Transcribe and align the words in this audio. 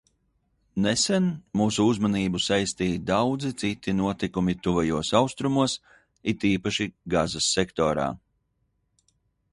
Nesen 0.85 1.27
mūsu 1.59 1.83
uzmanību 1.89 2.41
saistīja 2.45 3.03
daudzi 3.11 3.51
citi 3.63 3.95
notikumi 3.99 4.57
Tuvajos 4.69 5.13
Austrumos, 5.23 5.79
it 6.35 6.47
īpaši 6.53 6.89
Gazas 7.17 7.55
sektorā. 7.59 8.09